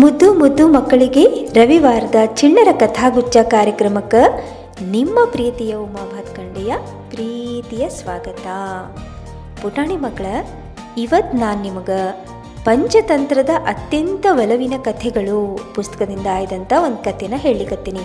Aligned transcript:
ಮುದ್ದು 0.00 0.26
ಮುದ್ದು 0.34 0.64
ಮಕ್ಕಳಿಗೆ 0.68 1.22
ರವಿವಾರದ 1.52 2.18
ಚಿಣ್ಣರ 2.34 2.70
ಕಥಾಗುಚ್ಚ 2.80 3.36
ಕಾರ್ಯಕ್ರಮಕ್ಕೆ 3.42 4.22
ನಿಮ್ಮ 4.90 5.18
ಪ್ರೀತಿಯ 5.30 5.72
ಉಮಾ 5.74 6.02
ಭಾತ್ಕಂಡೆಯ 6.12 6.72
ಪ್ರೀತಿಯ 7.10 7.84
ಸ್ವಾಗತ. 7.88 8.46
ಪುಟಾಣಿ 9.62 9.96
ಮಕ್ಕಳ 9.96 10.26
ಇವತ್ತು 10.98 11.36
ನಾನು 11.38 11.60
ನಿಮಗೆ 11.62 12.00
ಪಂಚತಂತ್ರದ 12.64 13.52
ಅತ್ಯಂತ 13.66 14.26
ಒಲವಿನ 14.32 14.76
ಕಥೆಗಳು 14.82 15.38
ಪುಸ್ತಕದಿಂದ 15.74 16.26
ಆಯ್ದಂಥ 16.34 16.72
ಒಂದು 16.84 17.00
ಕಥೆನ 17.04 17.34
ಹೇಳಿಕತ್ತೀನಿ 17.36 18.04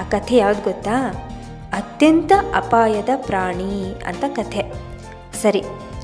ಆ 0.00 0.02
ಕಥೆ 0.14 0.36
ಯಾವ್ದು 0.36 0.62
ಗೊತ್ತಾ? 0.62 0.96
ಅತ್ಯಂತ 1.72 2.32
ಅಪಾಯದ 2.54 3.14
ಪ್ರಾಣಿ 3.16 3.74
ಅಂತ 4.06 4.24
ಕಥೆ. 4.36 4.64
ಸರಿ, 5.42 5.62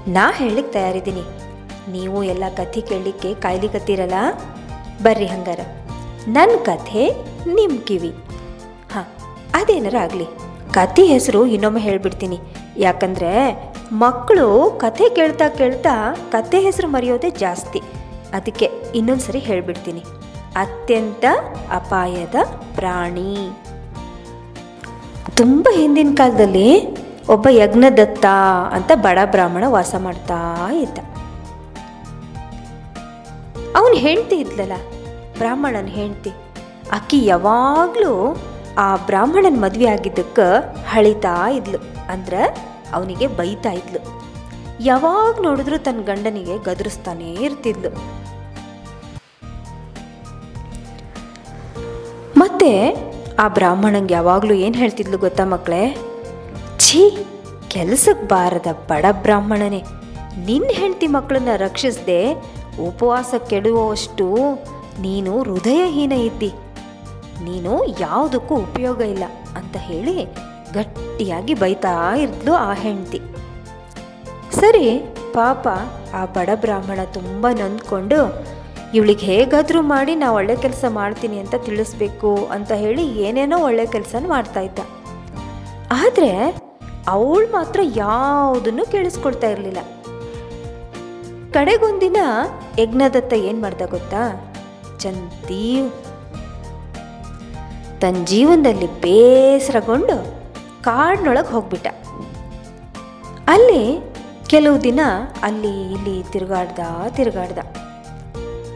ನಾ 0.08 0.24
ಹೇಳಲಿಕ್ಕೆ 0.36 0.72
ತಯಾರಿದ್ದೀನಿ. 0.72 1.26
ನೀವು 1.92 2.18
ಎಲ್ಲ 2.24 2.44
ಕಥೆ 2.56 2.80
ಕೇಳಲಿಕ್ಕೆ 2.80 3.34
ಕಾಯ್ಲಿಕತ್ತೀರಲ್ಲ 3.34 4.20
ಬರ್ರಿ 5.02 5.26
ಹಂಗಾರ. 5.26 5.60
ನನ್ನ 6.28 6.56
ಕಥೆ 6.64 7.02
ನಿಮ್ಮ 7.54 7.80
ಕಿವಿ. 7.80 8.10
ಹಾಂ, 8.92 9.06
ಅದೇನಾರ 9.54 9.96
ಆಗಲಿ. 9.96 10.26
ಕಥೆ 10.72 11.04
ಹೆಸರು 11.04 11.46
ಇನ್ನೊಮ್ಮೆ 11.46 11.80
ಹೇಳಿಬಿಡ್ತೀನಿ. 11.80 12.38
ಯಾಕಂದರೆ 12.76 13.32
ಮಕ್ಕಳು 13.92 14.78
ಕಥೆ 14.80 15.08
ಕೇಳ್ತಾ 15.08 15.48
ಕೇಳ್ತಾ 15.48 16.14
ಕಥೆ 16.32 16.60
ಹೆಸರು 16.60 16.88
ಮರೆಯೋದೇ 16.88 17.30
ಜಾಸ್ತಿ. 17.30 17.78
ಅದಕ್ಕೆ 18.32 18.70
ಇನ್ನೊಂದು 18.94 19.22
ಸರಿ 19.22 19.38
ಹೇಳ್ಬಿಡ್ತೀನಿ. 19.38 20.00
ಅತ್ಯಂತ 20.56 21.24
ಅಪಾಯದ 21.70 22.34
ಪ್ರಾಣಿ. 22.74 23.36
ತುಂಬ 25.36 25.68
ಹಿಂದಿನ 25.72 26.14
ಕಾಲದಲ್ಲಿ 26.14 26.68
ಒಬ್ಬ 27.26 27.48
ಯಜ್ಞದತ್ತ 27.50 28.26
ಅಂತ 28.72 28.90
ಬಡ 28.94 29.18
ಬ್ರಾಹ್ಮಣ 29.24 29.64
ವಾಸ 29.66 29.94
ಮಾಡ್ತಾ 29.98 30.38
ಇದ್ದ. 30.72 30.98
ಅವನು 33.76 33.94
ಹೆಂಡ್ತಿ 33.94 34.36
ಇದ್ಲಲ್ಲ, 34.36 34.76
ಬ್ರಾಹ್ಮಣನ 35.38 35.86
ಹೆಂಡತಿ. 35.86 36.30
ಅಕ್ಕಿ 36.92 37.26
ಯಾವಾಗಲೂ 37.26 38.36
ಆ 38.78 38.96
ಬ್ರಾಹ್ಮಣನ 38.96 39.56
ಮದುವೆ 39.60 39.86
ಆಗಿದ್ದಕ್ಕೆ 39.86 40.46
ಹಳಿತಾ 40.88 41.50
ಇದ್ಲು, 41.50 41.78
ಅಂದ್ರೆ 42.08 42.42
ಅವನಿಗೆ 42.92 43.26
ಬೈತಾ 43.26 43.70
ಇದ್ಲು. 43.70 44.00
ಯಾವಾಗ 44.84 45.40
ನೋಡಿದ್ರು 45.40 45.78
ತನ್ನ 45.78 46.00
ಗಂಡನಿಗೆ 46.00 46.58
ಗದರಿಸ್ತಾನೇ 46.58 47.32
ಇರ್ತಿದ್ಲು. 47.32 47.90
ಮತ್ತೆ 52.36 52.70
ಆ 53.38 53.48
ಬ್ರಾಹ್ಮಣಂಗೆ 53.48 54.14
ಯಾವಾಗಲೂ 54.14 54.54
ಏನು 54.54 54.74
ಹೇಳ್ತಿದ್ಲು 54.74 55.18
ಗೊತ್ತಾ 55.18 55.44
ಮಕ್ಕಳೇ 55.44 55.96
ಛೀ 56.78 57.18
ಕೆಲಸಕ್ಕೆ 57.68 58.26
ಬಾರದ 58.26 58.72
ಬಡ 58.90 59.04
ಬ್ರಾಹ್ಮಣನೇ. 59.22 59.82
ನಿನ್ನ 60.46 60.68
ಹೆಂಡತಿ 60.72 61.06
ಮಕ್ಕಳನ್ನ 61.06 61.48
ರಕ್ಷಿಸದೆ 61.56 62.20
ಉಪವಾಸ 62.86 63.34
ಕೆಡುವಷ್ಟು 63.50 64.26
ನೀನು 65.00 65.32
ಹೃದಯಹೀನ 65.42 66.14
ಇದ್ದಿ 66.28 66.50
ನೀನು 67.46 67.72
ಯಾವುದಕ್ಕೂ 68.00 68.54
ಉಪಯೋಗ 68.66 69.00
ಇಲ್ಲ 69.00 69.24
ಅಂತ 69.56 69.76
ಹೇಳಿ 69.88 70.16
ಗಟ್ಟಿಯಾಗಿ 70.72 71.54
ಬೈತಾ 71.54 71.94
ಇದ್ಲು 72.14 72.54
ಆ 72.54 72.72
ಹೆಂಡತಿ. 72.72 73.20
ಸರಿ, 74.60 74.86
ಪಾಪ 75.34 75.66
ಆ 76.14 76.22
ಬಡ 76.36 76.50
ಬ್ರಾಹ್ಮಣ 76.60 77.00
ತುಂಬ 77.12 77.46
ನೊಂದ್ಕೊಂಡು, 77.60 78.20
ಇವಳಿಗೆ 78.94 79.26
ಹೇಗಾದರೂ 79.26 79.80
ಮಾಡಿ 79.82 80.14
ನಾ 80.14 80.28
ಒಳ್ಳೆ 80.32 80.56
ಕೆಲಸ 80.56 80.84
ಮಾಡ್ತೀನಿ 80.88 81.38
ಅಂತ 81.38 81.54
ತಿಳಿಸ್ಬೇಕು 81.54 82.32
ಅಂತ 82.56 82.72
ಹೇಳಿ 82.72 83.04
ಏನೇನೋ 83.26 83.58
ಒಳ್ಳೆ 83.58 83.86
ಕೆಲಸನ 83.86 84.26
ಮಾಡ್ತಾ 84.28 84.60
ಇದ್ದ. 84.60 84.78
ಆದರೆ 86.00 86.32
ಅವಳು 87.08 87.46
ಮಾತ್ರ 87.52 87.80
ಯಾವುದನ್ನು 87.96 88.86
ಕೇಳಿಸ್ಕೊಳ್ತಾ 88.94 89.46
ಇರಲಿಲ್ಲ. 89.46 89.82
ಕಡೆಗೊಂದಿನ 91.52 92.18
ಯಜ್ಞದತ್ತ 92.78 93.32
ಏನು 93.32 93.60
ಮಾಡ್ದ 93.60 93.82
ಗೊತ್ತಾ? 93.90 94.22
ಚಂತಿ 94.98 95.80
ತನ್ನ 98.00 98.24
ಜೀವನದಲ್ಲಿ 98.24 99.00
ಬೇಸರಗೊಂಡು 99.00 100.16
ಕಾಡಿನೊಳಗೆ 100.82 101.48
ಹೋಗ್ಬಿಟ್ಟ. 101.48 101.86
ಅಲ್ಲಿ 103.48 103.82
ಕೆಲವು 104.46 104.82
ದಿನ 104.82 105.00
ಅಲ್ಲಿ 105.42 105.92
ಇಲ್ಲಿ 105.92 106.22
ತಿರುಗಾಡ್ದ 106.22 106.78
ತಿರುಗಾಡ್ದ. 107.08 107.58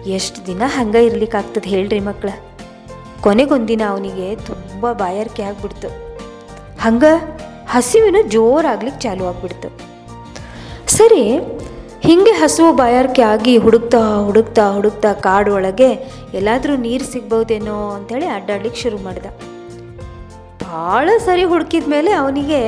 ಎಷ್ಟು 0.07 0.47
ದಿನ 0.47 0.63
ಹಂಗೆ 0.67 1.05
ಇರ್ಲಿಕ್ಕಾಗ್ತದೆ 1.05 1.71
ಹೇಳ್ರಿ 1.71 2.01
ಮಕ್ಕಳ 2.01 2.29
ಕೊನೆಗೊಂದಿನ 3.21 3.83
ಅವನಿಗೆ 3.89 4.37
ತುಂಬ 4.37 4.93
ಬಾಯಾರಿಕೆ 4.93 5.43
ಆಗ್ಬಿಡ್ತು. 5.43 5.89
ಹಂಗ 6.81 7.05
ಹಸಿವಿನ 7.69 8.17
ಜೋರಾಗ್ಲಿಕ್ಕೆ 8.29 9.03
ಚಾಲು 9.03 9.27
ಆಗ್ಬಿಡ್ತು. 9.27 9.69
ಸರಿ 10.87 11.41
ಹಿಂಗೆ 12.07 12.33
ಹಸುವು 12.41 12.71
ಬಾಯಾರಿಕೆ 12.79 13.23
ಆಗಿ 13.33 13.53
ಹುಡುಕ್ತಾ 13.65 14.01
ಹುಡುಕ್ತಾ 14.27 14.63
ಹುಡುಕ್ತಾ 14.77 15.11
ಕಾಡು 15.27 15.51
ಒಳಗೆ 15.57 15.91
ಎಲ್ಲಾದರೂ 16.39 16.73
ನೀರು 16.85 17.05
ಸಿಗ್ಬೋದೇನೋ 17.13 17.77
ಅಂಥೇಳಿ 17.97 18.27
ಅಡ್ಡಾಡ್ಲಿಕ್ಕೆ 18.37 18.81
ಶುರು 18.81 18.99
ಮಾಡ್ದ. 19.05 19.27
ಭಾಳ 20.65 21.09
ಸರಿ 21.27 21.45
ಹುಡುಕಿದ 21.53 21.89
ಮೇಲೆ 21.95 22.11
ಅವನಿಗೆ 22.23 22.61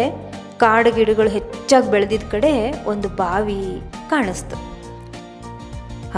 ಕಾಡು 0.62 0.90
ಗಿಡಗಳು 0.98 1.30
ಹೆಚ್ಚಾಗಿ 1.36 1.90
ಬೆಳೆದಿದ್ದ 1.94 2.28
ಕಡೆ 2.34 2.52
ಒಂದು 2.92 3.10
ಬಾವಿ 3.22 3.60
ಕಾಣಿಸ್ತು. 4.12 4.56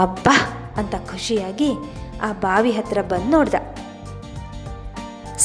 ಅಬ್ಬಾ 0.05 0.35
ಅಂತ 0.79 0.95
ಖುಷಿಯಾಗಿ 1.11 1.71
ಆ 2.27 2.31
ಬಾವಿ 2.45 2.71
ಹತ್ರ 2.71 3.01
ಬಂದು 3.13 3.31
ನೋಡ್ದ. 3.37 3.55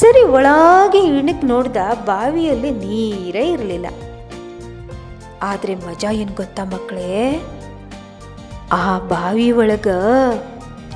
ಸರಿ 0.03 0.23
ಒಳಗೆ 0.37 1.03
ಇಣಕ್ಕೆ 1.19 1.47
ನೋಡ್ದ 1.47 1.77
ಬಾವಿಯಲ್ಲಿ 2.13 2.71
ನೀರೇ 2.85 3.47
ಇರಲಿಲ್ಲ. 3.55 3.89
ಆದರೆ 5.51 5.75
ಮಜಾ 5.87 6.11
ಏನು 6.23 6.35
ಗೊತ್ತಾ 6.41 6.65
ಮಕ್ಕಳೇ 6.65 7.09
ಆ 8.73 8.99
ಬಾವಿ 8.99 9.53
ಒಳಗೆ 9.53 9.91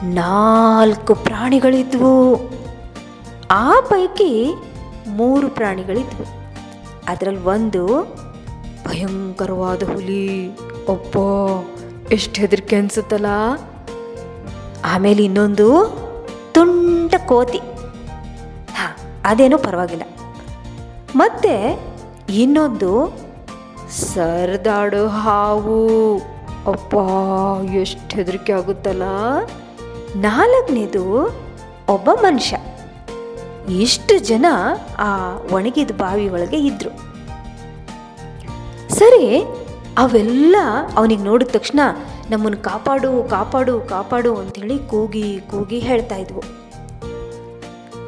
ನಾಲ್ಕು 0.04 1.14
ಪ್ರಾಣಿಗಳಿದ್ವು. 1.14 2.36
ಆ 3.50 3.72
ಪೈಕಿ 3.80 4.54
ಮೂರು 5.08 5.48
ಪ್ರಾಣಿಗಳಿದ್ವು. 5.48 6.24
ಅದರಲ್ಲಿ 7.08 7.40
ಒಂದು 7.40 7.86
ಭಯಂಕರವಾದ 8.86 9.82
ಹುಲಿ. 9.82 10.48
ಒಬ್ಬ 10.86 11.16
ಎಷ್ಟು 12.12 12.40
ಹೆದರಿಕೆ 12.40 12.76
ಅನಿಸುತ್ತಲ್ಲ. 12.76 13.26
ಆಮೇಲೆ 14.84 15.24
ಇನ್ನೊಂದು 15.24 15.98
ತುಂಟ 16.52 17.14
ಕೋತಿ. 17.26 17.58
ಹಾಂ, 18.72 18.96
ಅದೇನೂ 19.24 19.58
ಪರವಾಗಿಲ್ಲ. 19.58 20.02
ಮತ್ತೆ 21.16 21.80
ಇನ್ನೊಂದು 22.28 23.18
ಸರ್ದಾಡು 23.90 25.08
ಹಾವು. 25.08 26.35
ಅಪ್ಪ 26.66 26.94
ಎಷ್ಟು 27.74 28.16
ಹೆದರಿಕೆ 28.16 28.52
ಆಗುತ್ತಲ್ಲ. 28.52 29.02
ನಾಲ್ಕನೇದು, 30.16 31.02
ಒಬ್ಬ 31.88 32.10
ಮನುಷ್ಯ. 32.22 32.56
ಇಷ್ಟು 33.80 34.18
ಜನ 34.18 34.46
ಆ 34.98 35.36
ಒಣಗಿದ 35.52 35.90
ಬಾವಿ 35.90 36.28
ಒಳಗೆ 36.28 36.56
ಇದ್ರು. 36.56 36.90
ಸರಿ, 38.94 39.42
ಅವೆಲ್ಲ 39.98 40.56
ಅವನಿಗೆ 40.96 41.22
ನೋಡಿದ 41.22 41.48
ತಕ್ಷಣ 41.48 41.80
ನಮ್ಮನ್ನು 42.30 42.58
ಕಾಪಾಡು 42.62 43.24
ಕಾಪಾಡು 43.30 43.80
ಕಾಪಾಡು 43.80 44.36
ಅಂಥೇಳಿ 44.36 44.78
ಕೂಗಿ 44.78 45.40
ಕೂಗಿ 45.50 45.78
ಹೇಳ್ತಾ 45.78 46.16
ಇದ್ವು. 46.16 46.42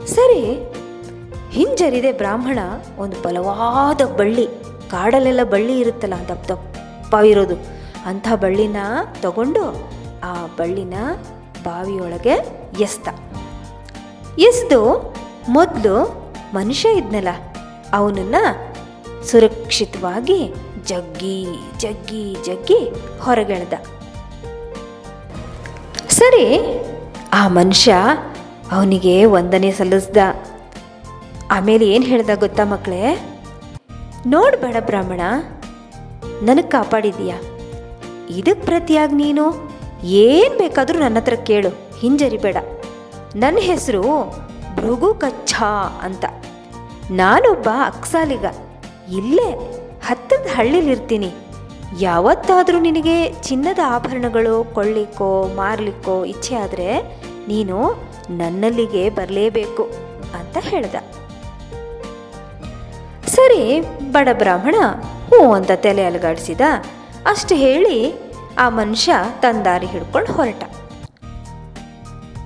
ಸರಿ, 0.06 0.42
ಹಿಂಜರಿದೆ 1.50 2.12
ಬ್ರಾಹ್ಮಣ 2.12 2.58
ಒಂದು 2.98 3.22
ಬಲವಾದ 3.22 4.00
ಬಳ್ಳಿ, 4.16 4.46
ಕಾಡಲ್ಲೆಲ್ಲ 4.90 5.42
ಬಳ್ಳಿ 5.42 5.80
ಇರುತ್ತಲ್ಲ 5.80 6.14
ದಪ್ಪ 6.28 6.52
ದಪ್ಪ 6.52 7.14
ಇರೋದು 7.24 7.77
ಅಂಥ 8.10 8.28
ಬಳ್ಳಿನ 8.42 8.78
ತಗೊಂಡು 9.24 9.64
ಆ 10.30 10.32
ಬಳ್ಳಿನ 10.58 10.94
ಬಾವಿಯೊಳಗೆ 11.66 12.34
ಎಸ್ತ. 12.86 13.08
ಎಸ್ದು 14.48 14.80
ಮೊದಲು 15.56 15.96
ಮನುಷ್ಯ 16.54 16.88
ಇದ್ನಲ್ಲ, 17.00 17.30
ಅವನನ್ನು 17.98 18.42
ಸುರಕ್ಷಿತವಾಗಿ 19.28 20.40
ಜಗ್ಗಿ 20.90 21.38
ಜಗ್ಗಿ 21.82 22.24
ಜಗ್ಗಿ 22.46 22.80
ಹೊರಗೆಳ್ದ. 23.24 23.74
ಸರಿ, 26.18 26.46
ಆ 27.40 27.42
ಮನುಷ್ಯ 27.58 27.92
ಅವನಿಗೆ 28.76 29.14
ವಂದನೆ 29.34 29.70
ಸಲ್ಲಿಸ್ದ. 29.78 30.16
ಆಮೇಲೆ 31.56 31.84
ಏನು 31.94 32.06
ಹೇಳ್ದ 32.12 32.32
ಗೊತ್ತಾ 32.44 32.64
ಮಕ್ಕಳೇ 32.72 33.02
ನೋಡ್ಬೇಡ 34.34 34.76
ಬ್ರಾಹ್ಮಣ, 34.88 35.22
ನನಗೆ 36.48 36.68
ಕಾಪಾಡಿದೀಯ? 36.74 37.32
ಇದಕ್ಕೆ 38.30 38.64
ಪ್ರತಿಯಾಗಿ 38.64 39.14
ನೀನು? 39.14 39.70
ಏನು 40.04 40.58
ಬೇಕಾದರೂ 40.58 40.98
ನನ್ನ 40.98 41.16
ಹತ್ರ 41.16 41.34
ಕೇಳು. 41.34 41.98
ಹಿಂಜರಿಬೇಡ 41.98 42.56
ನನ್ನ 43.36 43.58
ಹೆಸರು 43.60 44.02
ಭೃಗು 44.76 45.14
ಕಚ್ಚ 45.14 45.54
ಅಂತ. 46.02 46.24
ನಾನೊಬ್ಬ 47.10 47.68
ಅಕ್ಸಾಲಿಗ. 47.86 48.44
ಇಲ್ಲೇ 49.12 49.78
ಹತ್ತದ 50.06 50.46
ಹಳ್ಳಿಲಿರ್ತೀನಿ. 50.54 51.32
ಯಾವತ್ತಾದರೂ 52.00 52.80
ನಿನಗೆ 52.80 53.32
ಚಿನ್ನದ 53.32 53.78
ಆಭರಣಗಳು 53.86 54.74
ಕೊಳ್ಳಿಕ್ಕೋ 54.74 55.48
ಮಾರಲಿಕ್ಕೋ 55.54 56.24
ಇಚ್ಛೆ 56.24 56.54
ಆದರೆ 56.54 57.18
ನೀನು 57.48 58.08
ನನ್ನಲ್ಲಿಗೆ 58.30 59.10
ಬರಲೇಬೇಕು 59.10 59.82
ಅಂತ 60.38 60.56
ಹೇಳ್ದ. 60.60 60.94
ಸರಿ, 63.26 63.80
ಬಡ 64.12 64.28
ಬ್ರಾಹ್ಮಣ 64.32 64.74
ಹ್ಞೂ 65.26 65.52
ಅಂತ 65.52 65.70
ತಲೆ 65.74 66.04
ಅಲಗಾಡಿಸಿದ. 66.04 66.60
ಅಷ್ಟು 67.28 67.54
ಹೇಳಿ 67.54 68.14
ಆ 68.58 68.68
ಮನುಷ್ಯ 68.68 69.14
ತಂದಾರಿ 69.40 69.86
ಹಿಡ್ಕೊಂಡು 69.86 70.32
ಹೊರಟ. 70.32 70.64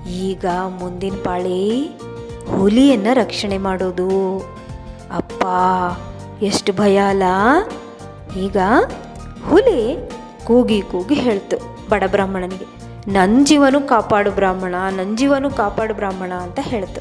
ಈಗ 0.09 0.47
ಮುಂದಿನ 0.69 1.15
ಪಾಳಿ 1.25 1.89
ಹುಲಿಯನ್ನು 2.57 3.15
ರಕ್ಷಣೆ 3.15 3.59
ಮಾಡೋದು. 3.59 4.39
ಅಪ್ಪ, 5.17 5.45
ಎಷ್ಟು 6.43 6.73
ಭಯ 6.73 6.97
ಅಲ್ಲ? 6.97 7.23
ಈಗ 8.39 8.57
ಹುಲಿ 9.49 10.11
ಕೂಗಿ 10.45 10.83
ಕೂಗಿ 10.83 11.15
ಹೇಳ್ತು 11.15 11.89
ಬಡ 11.89 12.03
ಬ್ರಾಹ್ಮಣನಿಗೆ. 12.07 12.83
ನನ್ನ 13.13 13.45
ಜೀವನು 13.45 13.81
ಕಾಪಾಡು 13.81 14.31
ಬ್ರಾಹ್ಮಣ 14.31 14.75
ನನ್ನ 14.97 15.17
ಜೀವನು 15.17 15.51
ಕಾಪಾಡು 15.51 15.95
ಬ್ರಾಹ್ಮಣ 15.95 16.33
ಅಂತ 16.33 16.59
ಹೇಳ್ತು. 16.63 17.01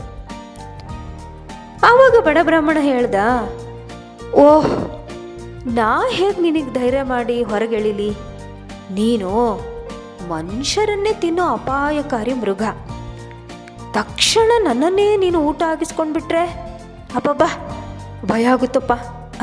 ಆವಾಗ 1.85 2.23
ಬಡ 2.23 2.37
ಬ್ರಾಹ್ಮಣ 2.41 2.77
ಹೇಳ್ದ, 2.81 3.15
ಓಹ್ 4.35 4.90
ನಾ 5.77 5.89
ಹೇಗೆ 6.09 6.39
ನಿನಗೆ 6.41 6.71
ಧೈರ್ಯ 6.73 7.01
ಮಾಡಿ 7.11 7.35
ಹೊರಗೆಳಿಲಿ? 7.43 8.07
ನೀನು 8.91 9.29
ಮನುಷ್ಯರನ್ನೇ 10.29 11.13
ತಿನ್ನೋ 11.23 11.43
ಅಪಾಯಕಾರಿ 11.57 12.33
ಮೃಗ. 12.33 12.63
ತಕ್ಷಣ 13.93 14.51
ನನ್ನನ್ನೇ 14.63 15.05
ನೀನು 15.17 15.39
ಊಟ 15.49 15.61
ಆಗಿಸ್ಕೊಂಡ್ಬಿಟ್ರೆ? 15.71 16.43
ಅಬ್ಬಬ್ಬಾ, 17.15 17.49
ಭಯ 18.25 18.45
ಆಗುತ್ತಪ್ಪ 18.53 18.93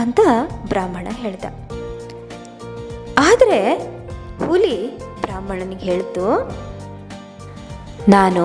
ಅಂತ 0.02 0.20
ಬ್ರಾಹ್ಮಣ 0.68 1.06
ಹೇಳ್ದ. 1.22 1.44
ಆದರೆ 3.28 3.60
ಹುಲಿ 4.44 4.76
ಬ್ರಾಹ್ಮಣನಿಗೆ 5.22 5.84
ಹೇಳ್ತು, 5.90 6.26
ನಾನು 8.08 8.44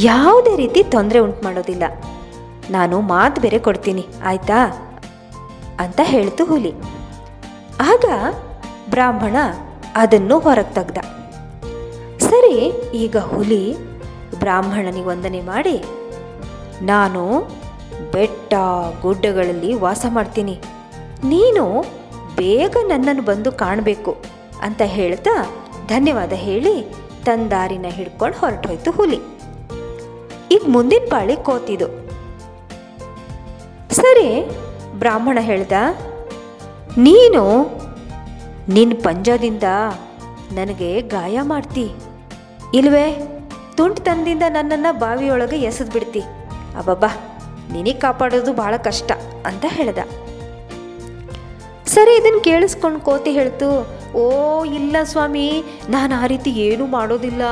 ಯಾವುದೇ 0.00 0.52
ರೀತಿ 0.56 0.82
ತೊಂದರೆ 0.94 1.18
ಉಂಟು 1.18 1.42
ಮಾಡೋದಿಲ್ಲ. 1.44 1.84
ನಾನು 2.70 2.96
ಮಾತು 3.14 3.40
ಬೇರೆ 3.40 3.58
ಕೊಡ್ತೀನಿ, 3.58 4.06
ಆಯ್ತಾ? 4.24 4.60
ಅಂತ 5.82 6.00
ಹೇಳ್ತು 6.12 6.42
ಹುಲಿ. 6.44 6.72
ಆಗ 7.90 8.04
ಬ್ರಾಹ್ಮಣ 8.90 9.36
ಅದನ್ನು 9.96 10.36
ಹೊರಗೆ 10.38 10.72
ತೆಗ್ದ. 10.76 10.98
ಸರಿ, 12.28 12.56
ಈಗ 13.02 13.16
ಹುಲಿ 13.30 13.64
ಬ್ರಾಹ್ಮಣನಿಗೆ 14.38 15.08
ವಂದನೆ 15.08 15.40
ಮಾಡಿ, 15.50 15.76
ನಾನು 16.82 17.22
ಬೆಟ್ಟ 18.12 18.52
ಗುಡ್ಡಗಳಲ್ಲಿ 19.02 19.70
ವಾಸ 19.84 20.04
ಮಾಡ್ತೀನಿ. 20.16 20.54
ನೀನು 21.32 21.64
ಬೇಗ 22.36 22.76
ನನ್ನನ್ನು 22.88 23.22
ಬಂದು 23.22 23.50
ಕಾಣಬೇಕು 23.62 24.12
ಅಂತ 24.62 24.82
ಹೇಳ್ತಾ 24.96 25.34
ಧನ್ಯವಾದ 25.88 26.34
ಹೇಳಿ 26.46 26.74
ತನ್ನ 27.26 27.44
ದಾರಿನ 27.50 27.86
ಹಿಡ್ಕೊಂಡು 27.96 28.36
ಹೊರಟೋಯ್ತು 28.38 28.90
ಹುಲಿ. 28.98 29.20
ಈಗ 30.54 30.62
ಮುಂದಿನ 30.74 31.04
ಪಾಳಿ 31.10 31.36
ಕೋತಿದು. 31.48 31.88
ಸರಿ 34.00 34.28
ಬ್ರಾಹ್ಮಣ 35.02 35.38
ಹೇಳ್ದ, 35.48 35.72
ನೀನು 37.06 37.42
ನಿನ್ನ 38.76 38.94
ಪಂಜದಿಂದ 39.04 39.66
ನನಗೆ 40.58 40.90
ಗಾಯ 41.14 41.36
ಮಾಡ್ತಿ. 41.52 41.86
ಇಲ್ವೇ, 42.78 43.06
ತುಂಟತನದಿಂದ 43.76 44.44
ನನ್ನನ್ನು 44.56 44.90
ಬಾವಿಯೊಳಗೆ 45.02 45.58
ಎಸೆದು 45.68 45.92
ಬಿಡ್ತಿ 45.96 46.22
ಅಬ್ಬಬ್ಬಾ 46.80 47.10
ನಿನಗೆ 47.74 47.98
ಕಾಪಾಡೋದು 48.04 48.52
ಭಾಳ 48.60 48.74
ಕಷ್ಟ, 48.88 49.10
ಅಂತ 49.46 49.64
ಹೇಳ್ದ. 49.76 50.00
ಸರಿ 51.94 52.12
ಇದನ್ನು 52.18 52.40
ಕೇಳಿಸ್ಕೊಂಡು 52.48 53.00
ಕೋತಿ 53.08 53.30
ಹೇಳ್ತು, 53.38 53.68
ಓ, 54.20 54.24
ಇಲ್ಲ 54.78 54.96
ಸ್ವಾಮಿ, 55.12 55.46
ನಾನು 55.94 56.12
ಆ 56.22 56.26
ರೀತಿ 56.32 56.50
ಏನೂ 56.66 56.84
ಮಾಡೋದಿಲ್ಲ. 56.96 57.42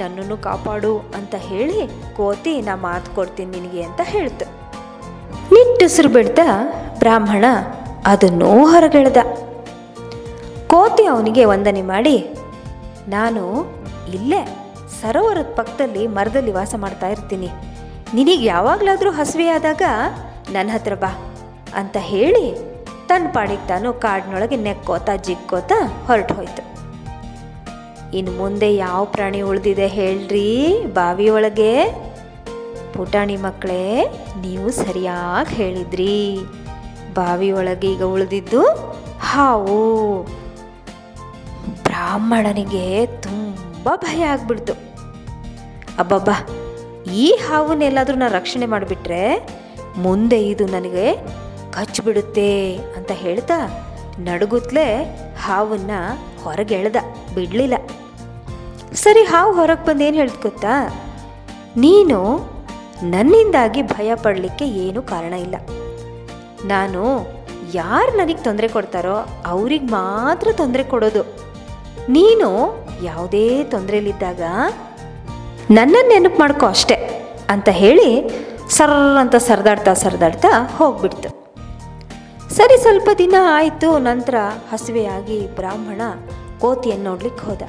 ನನ್ನನ್ನು 0.00 0.36
ಕಾಪಾಡು, 0.46 0.92
ಅಂತ 1.18 1.34
ಹೇಳಿ 1.48 1.80
ಕೋತಿ, 2.16 2.54
ನಾ 2.68 2.74
ಮಾತು 2.86 3.10
ಕೊಡ್ತೀನಿ 3.18 3.50
ನಿನಗೆ, 3.56 3.82
ಅಂತ 3.88 4.00
ಹೇಳ್ತು. 4.14 4.46
ನಿಟ್ಟುಸಿರು 5.54 6.10
ಬಿಡ್ತಾ 6.16 6.46
ಬ್ರಾಹ್ಮಣ 7.02 7.44
ಅದನ್ನೂ 8.10 8.50
ಹೊರಗೆಳ್ದ. 8.72 9.20
ಕೋತಿ 10.72 11.04
ಅವನಿಗೆ 11.12 11.42
ವಂದನೆ 11.52 11.82
ಮಾಡಿ, 11.92 12.16
ನಾನು 13.14 13.42
ಇಲ್ಲೇ 14.16 14.42
ಸರೋವರದ 14.98 15.50
ಪಕ್ಕದಲ್ಲಿ 15.58 16.02
ಮರದಲ್ಲಿ 16.16 16.52
ವಾಸ 16.58 16.74
ಮಾಡ್ತಾ 16.84 17.08
ಇರ್ತೀನಿ. 17.14 17.48
ನಿನಗೆ 18.16 18.44
ಯಾವಾಗಲಾದರೂ 18.52 19.10
ಹಸಿವೆ 19.18 19.46
ಆದಾಗ 19.56 19.82
ನನ್ನ 20.54 20.68
ಹತ್ರ 20.74 20.94
ಬಾ 21.02 21.10
ಅಂತ 21.80 21.96
ಹೇಳಿ 22.12 22.46
ತನ್ನ 23.08 23.26
ಪಾಡಿಗೆ 23.34 23.66
ತಾನು 23.70 23.88
ಕಾಡಿನೊಳಗೆ 24.04 24.56
ನೆಕ್ಕೋತಾ 24.66 25.14
ಜಿಕ್ಕೋತಾ 25.26 25.78
ಹೊರಟು 26.08 26.34
ಹೋಯ್ತು. 26.38 26.62
ಇನ್ನು 28.18 28.32
ಮುಂದೆ 28.40 28.68
ಯಾವ 28.84 29.00
ಪ್ರಾಣಿ 29.14 29.40
ಉಳಿದಿದೆ 29.50 29.86
ಹೇಳ್ರಿ 29.98 30.48
ಬಾವಿಯೊಳಗೆ 30.98 31.72
ಪುಟಾಣಿ 32.94 33.36
ಮಕ್ಕಳೇ, 33.46 33.84
ನೀವು 34.44 34.66
ಸರಿಯಾಗಿ 34.82 35.54
ಹೇಳಿದ್ರಿ. 35.60 36.16
ಬಾವಿ 37.18 37.48
ಒಳಗೆ 37.58 37.88
ಈಗ 37.94 38.04
ಉಳಿದಿದ್ದು 38.14 38.62
ಹಾವು. 39.30 39.78
ಬ್ರಾಹ್ಮಣನಿಗೆ 41.86 42.84
ತುಂಬ 43.26 43.88
ಭಯ 44.04 44.20
ಆಗ್ಬಿಡ್ತು. 44.32 44.74
ಅಬ್ಬಬ್ಬ, 46.02 46.30
ಈ 47.22 47.26
ಹಾವನ್ನೆಲ್ಲಾದರೂ 47.46 48.16
ನಾನು 48.22 48.34
ರಕ್ಷಣೆ 48.38 48.66
ಮಾಡಿಬಿಟ್ರೆ 48.66 49.22
ಮುಂದೆ 50.04 50.38
ಇದು 50.50 50.64
ನನಗೆ 50.66 51.06
ಕಚ್ಚಿಬಿಡುತ್ತೆ 51.76 52.50
ಅಂತ 52.96 53.10
ಹೇಳ್ತಾ 53.24 53.58
ನಡುಗುತ್ತಲೇ 54.26 54.86
ಹಾವನ್ನ 55.44 55.92
ಹೊರಗೆ 56.42 56.74
ಎಳ್ದ, 56.74 56.98
ಬಿಡಲಿಲ್ಲ. 57.34 57.76
ಸರಿ, 59.02 59.22
ಹಾವು 59.32 59.52
ಹೊರಗೆ 59.58 59.84
ಬಂದು 59.86 60.04
ಏನು 60.08 60.16
ಹೇಳ್ದು 60.20 60.40
ಗೊತ್ತಾ? 60.42 60.74
ನೀನು 61.84 62.18
ನನ್ನಿಂದಾಗಿ 63.12 63.82
ಭಯ 63.94 64.10
ಪಡಲಿಕ್ಕೆ 64.24 64.66
ಏನೂ 64.84 65.00
ಕಾರಣ 65.12 65.34
ಇಲ್ಲ. 65.46 65.56
ನಾನು 66.64 67.02
ಯಾರು 67.74 68.18
ನನಗೆ 68.18 68.34
ತೊಂದರೆ 68.34 68.68
ಕೊಡ್ತಾರೋ 68.68 69.42
ಅವ್ರಿಗೆ 69.46 69.86
ಮಾತ್ರ 69.86 70.48
ತೊಂದರೆ 70.52 70.84
ಕೊಡೋದು. 70.84 71.22
ನೀನು 72.08 72.48
ಯಾವುದೇ 73.02 73.64
ತೊಂದರೆಯಲ್ಲಿದ್ದಾಗ 73.64 74.40
ನನ್ನನ್ನು 75.70 76.08
ನೆನಪು 76.08 76.38
ಮಾಡ್ಕೋ 76.40 76.66
ಅಷ್ಟೆ 76.66 76.94
ಅಂತ 77.48 77.68
ಹೇಳಿ 77.68 78.08
ಸರ್ರ 78.68 79.18
ಅಂತ 79.20 79.36
ಸರದಾಡ್ತಾ 79.36 79.94
ಸರದಾಡ್ತಾ 79.94 80.48
ಹೋಗ್ಬಿಡ್ತು. 80.78 81.28
ಸರಿ 82.54 82.82
ಸ್ವಲ್ಪ 82.82 83.08
ದಿನ 83.18 83.34
ಆಯಿತು, 83.48 83.98
ನಂತರ 83.98 84.34
ಹಸಿವೆಯಾಗಿ 84.72 85.56
ಬ್ರಾಹ್ಮಣ 85.56 86.00
ಕೋತಿಯನ್ನು 86.60 87.04
ನೋಡ್ಲಿಕ್ಕೆ 87.04 87.46
ಹೋದ. 87.46 87.62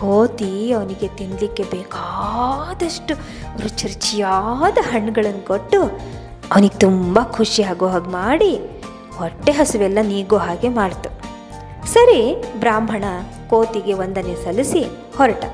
ಕೋತಿ 0.00 0.72
ಅವನಿಗೆ 0.72 1.08
ತಿನ್ನಲಿಕ್ಕೆ 1.08 1.62
ಬೇಕಾದಷ್ಟು 1.62 3.14
ರುಚಿ 3.62 3.86
ರುಚಿಯಾದ 3.86 4.78
ಹಣ್ಣುಗಳನ್ನು 4.90 5.46
ಕೊಟ್ಟು 5.46 5.80
ಅವನಿಗೆ 6.52 6.78
ತುಂಬ 6.78 7.18
ಖುಷಿ 7.22 7.62
ಆಗೋ 7.62 7.86
ಹಾಗೆ 7.86 8.10
ಮಾಡಿ 8.10 8.52
ಹೊಟ್ಟೆ 9.16 9.52
ಹಸುವೆಲ್ಲ 9.52 9.98
ನೀಗೋ 10.02 10.36
ಹಾಗೆ 10.36 10.68
ಮಾಡ್ತು. 10.68 11.08
ಸರಿ, 11.92 12.20
ಬ್ರಾಹ್ಮಣ 12.60 13.04
ಕೋತಿಗೆ 13.50 13.94
ವಂದನೆ 13.94 14.34
ಸಲ್ಲಿಸಿ 14.44 14.82
ಹೊರಟ. 15.16 15.44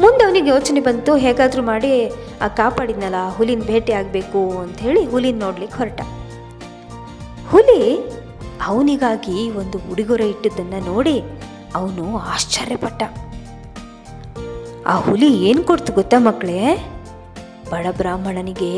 ಮುಂದೆ 0.00 0.24
ಅವನಿಗೆ 0.24 0.50
ಯೋಚನೆ 0.50 0.80
ಬಂತು, 0.80 1.16
ಹೇಗಾದರೂ 1.16 1.62
ಮಾಡಿ 1.62 2.06
ಆ 2.44 2.48
ಕಾಪಾಡಿದ್ನಲ್ಲ, 2.48 3.30
ಹುಲಿನ 3.36 3.62
ಭೇಟಿ 3.66 3.92
ಆಗಬೇಕು 3.92 4.40
ಹೇಳಿ 4.78 5.06
ಹುಲಿನ 5.06 5.38
ನೋಡ್ಲಿಕ್ಕೆ 5.38 5.78
ಹೊರಟ. 5.78 6.00
ಹುಲಿ 7.50 7.80
ಅವನಿಗಾಗಿ 8.66 9.50
ಒಂದು 9.50 9.78
ಉಡುಗೊರೆ 9.92 10.28
ಇಟ್ಟಿದ್ದನ್ನು 10.28 10.80
ನೋಡಿ 10.94 11.22
ಅವನು 11.74 12.16
ಆಶ್ಚರ್ಯಪಟ್ಟ. 12.16 13.02
ಆ 14.86 14.94
ಹುಲಿ 14.96 15.30
ಏನು 15.48 15.62
ಕೊಡ್ತು 15.62 15.92
ಗೊತ್ತಾ 15.92 16.18
ಮಕ್ಕಳೇ? 16.18 16.58
ಬಡ 17.72 17.86
ಬ್ರಾಹ್ಮಣನಿಗೆ 17.96 18.72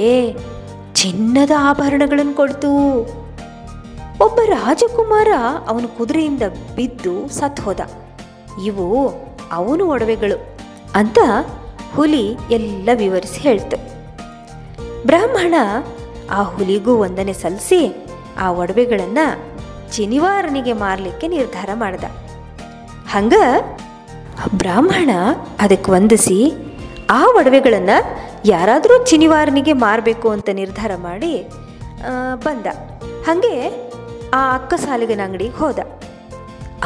ಚಿನ್ನದ 0.94 1.50
ಆಭರಣಗಳನ್ನು 1.58 2.34
ಕೊಡ್ತು. 2.34 2.70
ಒಬ್ಬ 4.24 4.38
ರಾಜಕುಮಾರ 4.46 5.28
ಅವನ 5.68 5.86
ಕುದುರೆಯಿಂದ 5.98 6.42
ಬಿದ್ದು 6.76 7.28
ಸತ್ 7.28 7.60
ಹೋದ. 7.60 7.80
ಇವು 8.64 8.86
ಅವನು 9.52 9.84
ಒಡವೆಗಳು 9.88 10.36
ಅಂತ 10.94 11.18
ಹುಲಿ 11.94 12.26
ಎಲ್ಲ 12.50 12.88
ವಿವರಿಸಿ 12.94 13.40
ಹೇಳ್ತು. 13.40 13.76
ಬ್ರಾಹ್ಮಣ 15.06 15.54
ಆ 16.30 16.42
ಹುಲಿಗೂ 16.42 16.96
ವಂದನೆ 16.96 17.32
ಸಲ್ಲಿಸಿ 17.32 17.80
ಆ 18.40 18.50
ಒಡವೆಗಳನ್ನ 18.50 19.18
ಚಿನಿವಾರನಿಗೆ 19.92 20.72
ಮಾರಲಿಕ್ಕೆ 20.72 21.28
ನಿರ್ಧಾರ 21.28 21.70
ಮಾಡ್ದ. 21.74 22.04
ಹಂಗ 23.10 23.34
ಬ್ರಾಹ್ಮಣ 24.54 25.10
ಅದಕ್ಕೆ 25.60 25.90
ವಂದಿಸಿ 25.92 26.38
ಆ 27.10 27.22
ಒಡವೆಗಳನ್ನು 27.26 27.96
ಯಾರಾದರೂ 28.44 28.94
ಚಿನಿವಾರನಿಗೆ 29.10 29.72
ಮಾರಬೇಕು 29.84 30.28
ಅಂತ 30.36 30.48
ನಿರ್ಧಾರ 30.60 30.92
ಮಾಡಿ 31.04 31.32
ಬಂದ. 32.46 32.66
ಹಾಗೆ 33.26 33.54
ಆ 34.38 34.40
ಅಕ್ಕ 34.54 34.74
ಸಾಲಿಗನ 34.84 35.22
ಅಂಗಡಿಗೆ 35.26 35.56
ಹೋದ. 35.62 35.78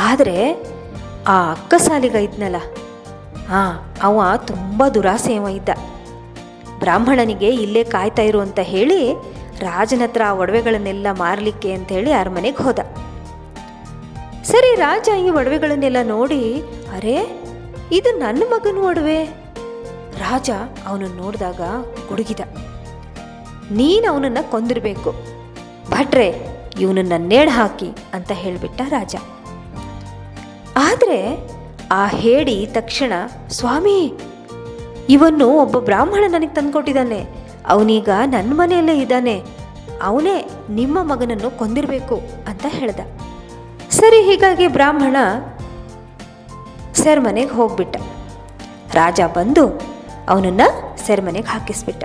ಆದರೆ 0.09 0.37
ಆ 1.35 1.37
ಅಕ್ಕ 1.53 1.75
ಸಾಲಿಗ 1.87 2.17
ಇದ್ನಲ್ಲ 2.27 2.59
ಹಾಂ 3.51 3.73
ಅವ 4.07 4.23
ತುಂಬ 4.51 4.89
ದುರಾಸೆಯವ 4.95 5.49
ಇದ್ದ. 5.59 5.71
ಬ್ರಾಹ್ಮಣನಿಗೆ 6.83 7.49
ಇಲ್ಲೇ 7.65 7.83
ಕಾಯ್ತಾ 7.95 8.23
ಇರು 8.23 8.41
ಅಂತ 8.41 8.61
ಹೇಳಿ 8.73 9.01
ರಾಜನ 9.61 10.03
ಹತ್ರ 10.05 10.23
ಆ 10.29 10.33
ಒಡವೆಗಳನ್ನೆಲ್ಲ 10.43 11.07
ಮಾರಲಿಕ್ಕೆ 11.23 11.71
ಅಂತ 11.77 11.89
ಹೇಳಿ 11.97 12.13
ಅರಮನೆಗೆ 12.13 12.61
ಹೋದ. 12.67 12.81
ಸರಿ 14.51 14.71
ರಾಜ, 14.77 15.09
ಈ 15.25 15.31
ಒಡವೆಗಳನ್ನೆಲ್ಲ 15.31 16.01
ನೋಡಿ, 16.15 16.43
ಅರೆ, 16.97 17.17
ಇದು 17.93 18.11
ನನ್ನ 18.19 18.43
ಮಗನ 18.53 18.79
ಒಡವೆ. 18.91 19.21
ರಾಜ 20.19 20.51
ಅವನನ್ನು 20.87 21.17
ನೋಡಿದಾಗ 21.17 21.61
ಗುಡುಗಿದ. 22.09 22.41
ನೀನು 23.71 24.13
ಅವನನ್ನು 24.13 24.51
ಕೊಂದಿರಬೇಕು. 24.51 25.15
ಭಟ್ರೆ, 25.91 26.35
ಇವನನ್ನ 26.81 27.13
ನೇಣು 27.19 27.51
ಹಾಕಿ 27.51 27.91
ಅಂತ 28.15 28.33
ಹೇಳಿಬಿಟ್ಟ 28.33 28.81
ರಾಜ. 28.89 29.17
ಆದರೆ 30.77 31.51
ಆ 31.93 32.07
ಹೇಳಿ 32.07 32.67
ತಕ್ಷಣ, 32.67 33.13
ಸ್ವಾಮಿ 33.49 34.13
ಇವನ್ನು 35.09 35.49
ಒಬ್ಬ 35.49 35.79
ಬ್ರಾಹ್ಮಣ 35.79 36.25
ನನಗೆ 36.29 36.55
ತಂದುಕೊಟ್ಟಿದ್ದಾನೆ. 36.55 37.27
ಅವನೀಗ 37.69 38.09
ನನ್ನ 38.27 38.53
ಮನೆಯಲ್ಲೇ 38.55 38.99
ಇದ್ದಾನೆ. 38.99 39.43
ಅವನೇ 40.03 40.51
ನಿಮ್ಮ 40.71 41.03
ಮಗನನ್ನು 41.03 41.59
ಕೊಂದಿರಬೇಕು 41.59 42.21
ಅಂತ 42.49 42.67
ಹೇಳ್ದ. 42.69 43.01
ಸರಿ, 43.91 44.23
ಹೀಗಾಗಿ 44.23 44.69
ಬ್ರಾಹ್ಮಣ 44.69 45.17
ಸರ್ 46.95 47.21
ಮನೆಗೆ 47.21 47.51
ಹೋಗ್ಬಿಟ್ಟ. 47.51 47.97
ರಾಜ 48.93 49.21
ಬಂದು 49.35 49.88
ಅವನನ್ನು 50.29 50.99
ಸೆರೆಮನೆಗೆ 51.07 51.47
ಹಾಕಿಸ್ಬಿಟ್ಟ. 51.47 52.05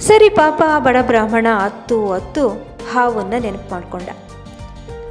ಸರಿ 0.00 0.28
ಪಾಪ, 0.28 0.62
ಬಡ 0.78 0.96
ಬ್ರಾಹ್ಮಣ 1.02 1.46
ಹತ್ತು 1.64 2.12
ಹತ್ತು 2.12 2.48
ಹಾವನ್ನು 2.92 3.38
ನೆನಪು 3.40 3.70
ಮಾಡಿಕೊಂಡ. 3.70 4.08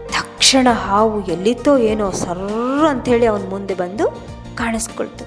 ತಕ್ಷಣ 0.07 0.67
ಹಾವು 0.71 1.25
ಎಲ್ಲಿತ್ತೋ 1.25 1.77
ಏನೋ 1.77 2.11
ಸರ್ರ 2.11 2.87
ಅಂಥೇಳಿ 2.87 3.25
ಅವನ 3.25 3.49
ಮುಂದೆ 3.49 3.73
ಬಂದು 3.73 4.07
ಕಾಣಿಸ್ಕೊಳ್ತು. 4.55 5.25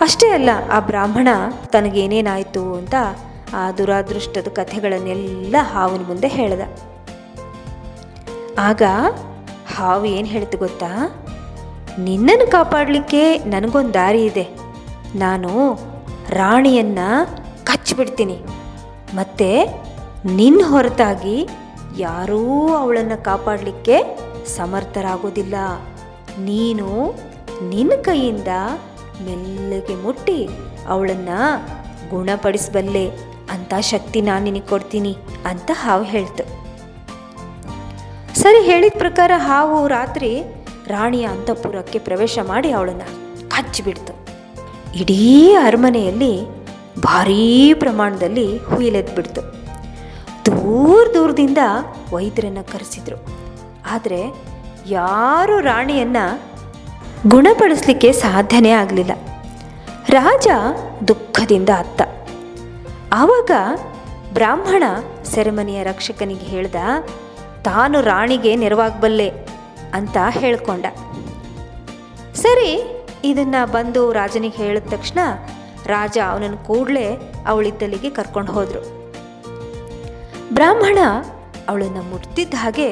ಅಷ್ಟೇ 0.00 0.28
ಅಲ್ಲ, 0.28 0.50
ಆ 0.72 0.80
ಬ್ರಾಹ್ಮಣ 0.80 1.28
ತನಗೇನೇನಾಯಿತು 1.66 2.74
ಅಂತ 2.74 2.94
ಆ 3.54 3.70
ದುರಾದೃಷ್ಟದ 3.70 4.48
ಕಥೆಗಳನ್ನೆಲ್ಲ 4.48 5.56
ಹಾವಿನ 5.72 6.02
ಮುಂದೆ 6.06 6.28
ಹೇಳ್ದ. 6.28 6.60
ಆಗ 8.58 8.82
ಹಾವು 9.76 10.04
ಏನು 10.04 10.26
ಹೇಳ್ತು 10.26 10.58
ಗೊತ್ತಾ? 10.58 10.88
ನಿನ್ನನ್ನು 11.98 12.50
ಕಾಪಾಡಲಿಕ್ಕೆ 12.50 13.38
ನನಗೊಂದು 13.38 13.94
ದಾರಿ 13.94 14.24
ಇದೆ. 14.24 14.48
ನಾನು 15.14 15.78
ರಾಣಿಯನ್ನ 16.28 16.98
ಕಚ್ಚಿಬಿಡ್ತೀನಿ. 17.64 18.38
ಮತ್ತೆ 19.14 19.64
ನಿನ್ನ 20.26 20.62
ಹೊರತಾಗಿ 20.64 21.48
ಯಾರೂ 21.98 22.68
ಅವಳನ್ನು 22.72 23.24
ಕಾಪಾಡಲಿಕ್ಕೆ 23.24 24.18
ಸಮರ್ಥರಾಗೋದಿಲ್ಲ. 24.56 25.54
ನೀನು 26.38 27.14
ನಿನ್ನ 27.68 27.92
ಕೈಯಿಂದ 28.02 28.48
ಮೆಲ್ಲಗೆ 29.24 29.94
ಮುಟ್ಟಿ 29.94 30.48
ಅವಳನ್ನು 30.88 31.66
ಗುಣಪಡಿಸಬಲ್ಲೆ 32.10 33.10
ಅಂತ 33.50 33.74
ಶಕ್ತಿ 33.80 34.20
ನಾನು 34.20 34.44
ನಿನಗೆ 34.44 34.68
ಕೊಡ್ತೀನಿ 34.68 35.16
ಅಂತ 35.44 35.70
ಹಾವು 35.74 36.02
ಹೇಳ್ತು. 36.02 36.62
ಸರಿ, 38.40 38.62
ಹೇಳಿದ 38.62 38.92
ಪ್ರಕಾರ 38.98 39.30
ಹಾವು 39.36 39.88
ರಾತ್ರಿ 39.88 40.42
ರಾಣಿಯ 40.86 41.26
ಅಂತಃಪುರಕ್ಕೆ 41.26 41.98
ಪ್ರವೇಶ 41.98 42.38
ಮಾಡಿ 42.42 42.70
ಅವಳನ್ನು 42.70 43.48
ಕಚ್ಚಿಬಿಡ್ತು. 43.50 44.12
ಇಡೀ 44.98 45.54
ಅರಮನೆಯಲ್ಲಿ 45.54 46.62
ಭಾರೀ 47.00 47.74
ಪ್ರಮಾಣದಲ್ಲಿ 47.74 48.56
ಹುಯಿಲೆದ್ಬಿಡ್ತು. 48.56 49.40
ದೂರ 50.46 51.08
ದೂರದಿಂದ 51.14 51.58
ವೈದ್ಯರನ್ನು 52.12 52.72
ಕರೆಸಿದ್ರು. 52.72 53.16
ಆದರೆ 53.90 54.34
ಯಾರು 54.86 55.60
ರಾಣಿಯನ್ನು 55.60 56.40
ಗುಣಪಡಿಸ್ಲಿಕ್ಕೆ 57.28 58.12
ಸಾಧ್ಯನೇ 58.12 58.70
ಆಗಲಿಲ್ಲ. 58.70 59.12
ರಾಜ 60.08 60.48
ದುಃಖದಿಂದ 61.08 61.68
ಅತ್ತ. 61.68 62.02
ಆವಾಗ 63.12 63.50
ಬ್ರಾಹ್ಮಣ 64.32 64.82
ಸೆರೆಮನಿಯ 65.24 65.82
ರಕ್ಷಕನಿಗೆ 65.82 66.46
ಹೇಳ್ದ, 66.46 66.74
ತಾನು 67.62 68.00
ರಾಣಿಗೆ 68.00 68.56
ನೆರವಾಗಬಲ್ಲೆ. 68.56 69.51
ಅಂತ 69.94 70.16
ಹೇಳ್ಕೊಂಡ. 70.30 70.86
ಸರಿ, 72.34 72.70
ಇದನ್ನು 73.24 73.72
ಬಂದು 73.72 74.12
ರಾಜನಿಗೆ 74.12 74.56
ಹೇಳಿದ 74.56 74.86
ತಕ್ಷಣ 74.88 75.18
ರಾಜ 75.86 76.18
ಅವನನ್ನು 76.28 76.56
ಕೂಡಲೇ 76.56 77.06
ಅವಳಿದ್ದಲ್ಲಿಗೆ 77.46 78.10
ಕರ್ಕೊಂಡು 78.10 78.52
ಹೋದರು. 78.52 78.82
ಬ್ರಾಹ್ಮಣ 80.54 80.98
ಅವಳನ್ನು 81.68 82.02
ಮುಟ್ತಿದ್ದ 82.02 82.54
ಹಾಗೆ 82.54 82.88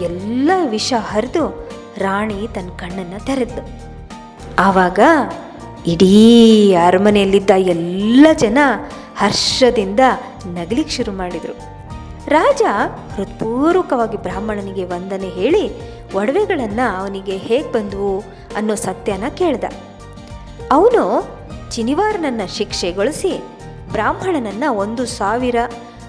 ಎಲ್ಲ 0.00 0.50
ವಿಷ 0.68 0.92
ಹರಿದು 0.98 1.70
ರಾಣಿ 1.96 2.48
ತನ್ನ 2.54 2.68
ಕಣ್ಣನ್ನು 2.76 3.26
ತೆರೆದ್ಲು. 3.26 3.62
ಆವಾಗ 4.58 4.98
ಇಡೀ 5.86 6.74
ಅರಮನೆಯಲ್ಲಿದ್ದ 6.74 7.50
ಎಲ್ಲ 7.56 8.26
ಜನ 8.32 8.58
ಹರ್ಷದಿಂದ 9.18 10.00
ನಗಲಿಕ್ಕೆ 10.46 10.94
ಶುರು 10.96 11.12
ಮಾಡಿದರು. 11.12 11.78
ರಾಜ 12.28 12.62
ಹೃತ್ಪೂರ್ವಕವಾಗಿ 13.16 14.16
ಬ್ರಾಹ್ಮಣನಿಗೆ 14.16 14.84
ವಂದನೆ 14.84 15.28
ಹೇಳಿ 15.28 15.64
ಒಡವೆಗಳನ್ನು 16.14 17.00
ಅವನಿಗೆ 17.00 17.36
ಹೇಗೆ 17.36 17.72
ಬಂದವು 17.72 18.24
ಅನ್ನೋ 18.56 18.74
ಸತ್ಯನ 18.74 19.24
ಕೇಳ್ದ. 19.28 19.64
ಅವನು 20.72 21.28
ಚಿನಿವಾರನನ್ನು 21.70 22.56
ಶಿಕ್ಷೆಗೊಳಿಸಿ 22.56 23.44
ಬ್ರಾಹ್ಮಣನನ್ನು 23.92 24.74
ಒಂದು 24.74 25.06
ಸಾವಿರ 25.06 25.56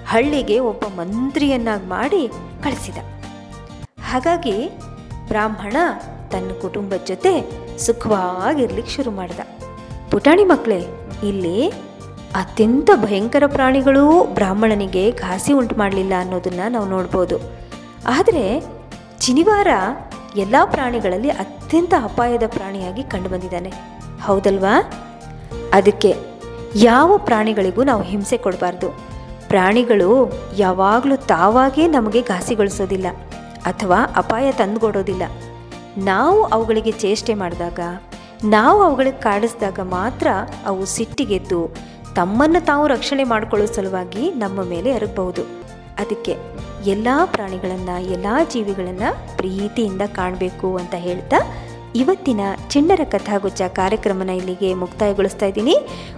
ಹಳ್ಳಿಗೆ 0.06 0.58
ಒಬ್ಬ 0.58 0.84
ಮಂತ್ರಿಯನ್ನಾಗಿ 0.84 1.86
ಮಾಡಿ 1.86 2.28
ಕಳಿಸಿದ. 2.62 2.96
ಹಾಗಾಗಿ 4.10 4.68
ಬ್ರಾಹ್ಮಣ 5.28 5.76
ತನ್ನ 6.30 6.50
ಕುಟುಂಬದ 6.60 7.04
ಜೊತೆ 7.06 7.32
ಸುಖವಾಗಿರ್ಲಿಕ್ಕೆ 7.78 8.92
ಶುರು 8.92 9.10
ಮಾಡಿದ. 9.10 9.40
ಪುಟಾಣಿ 10.10 10.44
ಮಕ್ಕಳೇ 10.44 10.86
ಇಲ್ಲಿ 11.22 11.68
ಅತ್ಯಂತ 12.34 12.90
ಭಯಂಕರ 12.94 13.42
ಪ್ರಾಣಿಗಳು 13.46 14.24
ಬ್ರಾಹ್ಮಣನಿಗೆ 14.24 15.12
ಘಾಸಿ 15.12 15.52
ಉಂಟು 15.52 15.74
ಮಾಡಲಿಲ್ಲ 15.74 16.12
ಅನ್ನೋದನ್ನು 16.18 16.70
ನಾವು 16.70 16.86
ನೋಡ್ಬೋದು. 16.86 17.38
ಆದರೆ 18.06 18.79
ಚಿನಿವಾರ 19.20 19.68
ಎಲ್ಲ 20.36 20.54
ಪ್ರಾಣಿಗಳಲ್ಲಿ 20.64 21.30
ಅತ್ಯಂತ 21.30 21.94
ಅಪಾಯದ 22.02 22.42
ಪ್ರಾಣಿಯಾಗಿ 22.46 23.02
ಕಂಡುಬಂದಿದ್ದಾನೆ. 23.02 23.72
ಹೌದಲ್ವಾ? 24.22 24.92
ಅದಕ್ಕೆ 25.72 26.16
ಯಾವ 26.74 27.18
ಪ್ರಾಣಿಗಳಿಗೂ 27.18 27.82
ನಾವು 27.82 28.02
ಹಿಂಸೆ 28.02 28.36
ಕೊಡಬಾರ್ದು. 28.36 28.88
ಪ್ರಾಣಿಗಳು 29.48 30.32
ಯಾವಾಗಲೂ 30.56 31.16
ತಾವಾಗೇ 31.16 31.86
ನಮಗೆ 31.86 32.22
ಘಾಸಿಗೊಳಿಸೋದಿಲ್ಲ 32.22 33.06
ಅಥವಾ 33.64 33.98
ಅಪಾಯ 34.16 34.52
ತಂದುಕೊಡೋದಿಲ್ಲ. 34.52 35.22
ನಾವು 35.98 36.44
ಅವುಗಳಿಗೆ 36.44 36.90
ಚೇಷ್ಟೆ 36.90 37.34
ಮಾಡಿದಾಗ, 37.34 37.80
ನಾವು 38.44 38.82
ಅವುಗಳಿಗೆ 38.82 39.18
ಕಾಡಿಸಿದಾಗ 39.18 39.80
ಮಾತ್ರ 39.80 40.26
ಅವು 40.66 40.84
ಸಿಟ್ಟಿಗೆದ್ದು 40.84 41.76
ತಮ್ಮನ್ನು 42.14 42.64
ತಾವು 42.64 42.86
ರಕ್ಷಣೆ 42.86 43.24
ಮಾಡಿಕೊಳ್ಳೋ 43.24 43.66
ಸಲುವಾಗಿ 43.66 44.30
ನಮ್ಮ 44.30 44.62
ಮೇಲೆ 44.62 44.90
ಎರಗಬಹುದು 44.90 45.42
ಅದಕ್ಕೆ 45.98 46.36
ಎಲ್ಲ 46.84 47.08
ಪ್ರಾಣಿಗಳನ್ನು, 47.24 48.12
ಎಲ್ಲ 48.12 48.26
ಜೀವಿಗಳನ್ನು 48.52 49.36
ಪ್ರೀತಿಯಿಂದ 49.36 50.02
ಕಾಣಬೇಕು 50.06 50.76
ಅಂತ 50.76 50.94
ಹೇಳ್ತಾ 50.94 51.36
ಇವತ್ತಿನ 51.94 52.40
ಚಿಣ್ಣರ 52.68 53.00
ಕಥಾಗುಚ್ಚ 53.04 53.62
ಕಾರ್ಯಕ್ರಮನ 53.62 54.30
ಇಲ್ಲಿಗೆ 54.30 54.74
ಮುಕ್ತಾಯಗೊಳಿಸ್ತಾ 54.74 55.46
ಇದ್ದೀನಿ. 55.46 55.76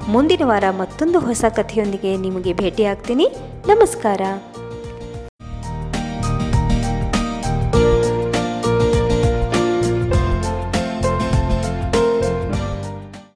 ಮುಂದಿನ 0.09 0.41
ವಾರ 0.45 0.65
ಮತ್ತೊಂದು 0.71 1.21
ಹೊಸ 1.21 1.45
ಕಥೆಯೊಂದಿಗೆ 1.49 2.17
ನಿಮಗೆ 2.17 2.53
ಭೇಟಿಯಾಗ್ತೀನಿ. 2.53 3.29
ನಮಸ್ಕಾರ. 3.69 4.21